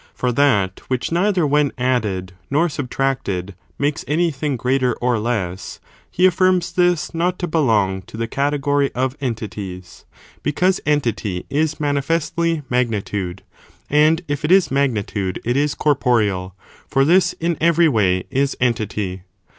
For 0.15 0.31
that 0.31 0.81
which 0.87 1.11
neither 1.11 1.45
when 1.45 1.71
added 1.77 2.33
nor 2.49 2.69
subtracted 2.69 3.53
makes 3.77 4.03
anything 4.07 4.57
greater 4.57 4.95
or 4.95 5.19
less, 5.19 5.79
he 6.09 6.25
affirms 6.25 6.71
this 6.71 7.13
not 7.13 7.37
to 7.37 7.47
belong 7.47 8.01
to 8.07 8.17
the^^ 8.17 8.27
category 8.27 8.91
of 8.95 9.15
entities, 9.21 10.05
because 10.41 10.81
entity 10.87 11.45
is 11.51 11.79
manifestly 11.79 12.63
magnitude; 12.67 13.43
and 13.91 14.23
if 14.27 14.43
it 14.43 14.51
is 14.51 14.71
magnitude 14.71 15.39
it 15.45 15.55
is 15.55 15.75
corporeal, 15.75 16.55
for 16.87 17.05
this, 17.05 17.33
in 17.33 17.55
every 17.61 17.87
way, 17.87 18.23
is 18.31 18.57
entity. 18.59 19.21